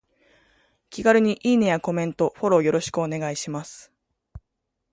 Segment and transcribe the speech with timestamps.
[0.89, 3.91] 気軽にいいねやコメント、フォローよろしくお願いします。